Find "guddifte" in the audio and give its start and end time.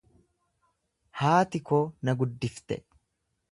2.23-2.81